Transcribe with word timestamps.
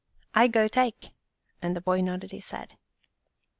'I 0.33 0.47
go 0.47 0.67
take," 0.67 1.11
and 1.61 1.75
the 1.75 1.79
boy 1.81 2.01
nodded 2.01 2.31
his 2.31 2.49
head. 2.49 2.75